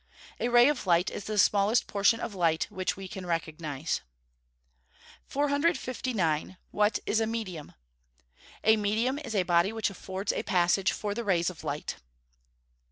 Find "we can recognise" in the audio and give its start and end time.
2.97-4.01